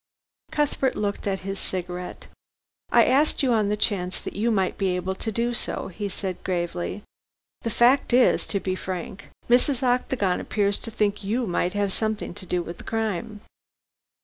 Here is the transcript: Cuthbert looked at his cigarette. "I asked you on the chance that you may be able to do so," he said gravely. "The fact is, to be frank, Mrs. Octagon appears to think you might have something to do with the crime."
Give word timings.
Cuthbert 0.49 0.95
looked 0.95 1.27
at 1.27 1.41
his 1.41 1.59
cigarette. 1.59 2.25
"I 2.91 3.05
asked 3.05 3.43
you 3.43 3.53
on 3.53 3.69
the 3.69 3.77
chance 3.77 4.19
that 4.19 4.35
you 4.35 4.49
may 4.49 4.71
be 4.71 4.95
able 4.95 5.13
to 5.13 5.31
do 5.31 5.53
so," 5.53 5.89
he 5.89 6.09
said 6.09 6.43
gravely. 6.43 7.03
"The 7.61 7.69
fact 7.69 8.11
is, 8.11 8.47
to 8.47 8.59
be 8.59 8.73
frank, 8.73 9.29
Mrs. 9.47 9.83
Octagon 9.83 10.41
appears 10.41 10.79
to 10.79 10.89
think 10.89 11.23
you 11.23 11.45
might 11.45 11.73
have 11.73 11.93
something 11.93 12.33
to 12.33 12.47
do 12.47 12.63
with 12.63 12.79
the 12.79 12.83
crime." 12.83 13.41